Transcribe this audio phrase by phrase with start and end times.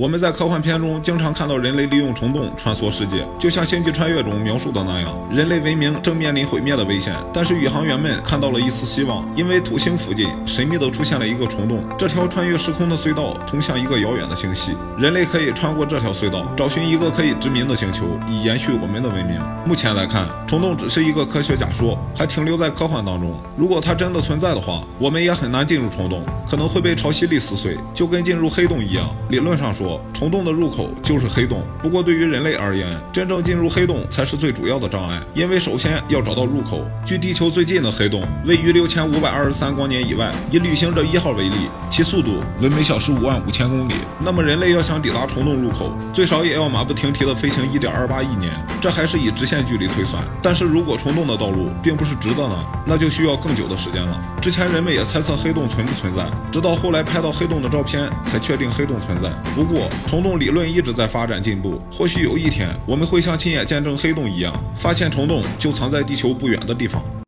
[0.00, 7.14] 我们在科幻片中经常看到人类利用虫洞穿梭世界，就像《星际穿越》中描述的那样，人类文明正面临毁灭的危险。
[7.34, 19.38] 但是宇航员们看到了一丝希望，因为土星附近神秘地出现了一个虫洞，这条穿越时空的隧道通向一个遥远的星系，人类可以穿过这条隧道，找寻一个可以殖民的星球，以延续我们的文明。
[19.66, 23.38] 目前来看，虫洞只是一个科学假说，还停留在科幻当中。
[23.54, 29.14] 如果它真的存在的话，我们也很难进入虫洞，可能会被潮汐力撕碎，就跟进入黑洞一样。
[29.28, 31.62] 理论上说，虫洞的入口就是黑洞。
[31.82, 36.84] 不过对于人类而言，真正进入黑洞才是最主要的障碍，因为首先要找到入口。
[37.06, 40.30] 距地球最近的黑洞位于六千五百二十三光年以外。
[40.50, 41.56] 以旅行者一号为例，
[41.90, 43.94] 其速度为每小时五万五千公里。
[44.18, 48.52] 那么人类要想抵达虫洞入口，最少也要马不停蹄地飞行一点二八亿年。
[48.80, 50.22] 这还是以直线距离推算。
[50.42, 52.64] 但是如果虫洞的道路并不是直的呢？
[52.86, 54.20] 那就需要更久的时间了。
[54.42, 59.30] 之前人们也猜测黑洞存不存在，直到后来拍到黑洞的照片，才确定黑洞存在。
[59.54, 67.02] 不过虫洞理论一直在发展进步，或许有一天我们会像亲眼见证黑洞一样，发现虫洞就藏在地球不远的地方。